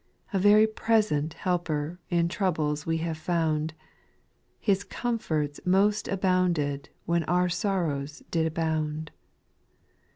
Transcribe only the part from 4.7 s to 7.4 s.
comforts most abounded when